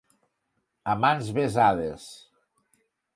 [0.93, 2.09] A mans besades.